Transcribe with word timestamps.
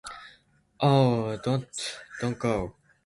Oh, 0.79 1.37
don’t, 1.43 1.71
don’t 2.19 2.35
go. 2.39 2.75